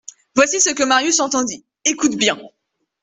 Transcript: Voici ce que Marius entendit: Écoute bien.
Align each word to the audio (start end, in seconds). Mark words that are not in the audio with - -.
Voici 0.33 0.59
ce 0.59 0.71
que 0.71 0.81
Marius 0.81 1.19
entendit: 1.19 1.63
Écoute 1.85 2.15
bien. 2.15 2.39